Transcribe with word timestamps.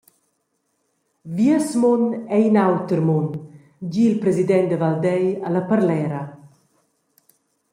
«Vies 1.37 1.67
mund 1.81 2.07
ei 2.35 2.43
in 2.49 2.57
auter 2.67 3.01
mund», 3.09 3.31
gi 3.91 4.03
il 4.09 4.17
president 4.23 4.67
da 4.69 4.77
Valdei 4.83 5.25
alla 5.47 5.63
parlera. 5.71 6.21